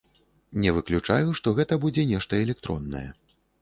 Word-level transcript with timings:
Не 0.63 0.71
выключаю, 0.77 1.37
што 1.41 1.55
гэта 1.61 1.81
будзе 1.87 2.09
нешта 2.15 2.43
электроннае. 2.45 3.09